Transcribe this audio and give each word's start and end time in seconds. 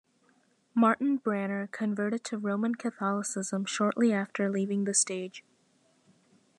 Martin 0.73 1.19
Branner 1.19 1.69
converted 1.69 2.23
to 2.23 2.39
Roman 2.39 2.73
Catholicism 2.73 3.65
shortly 3.65 4.11
after 4.11 4.49
leaving 4.49 4.85
the 4.85 4.95
stage. 4.95 5.43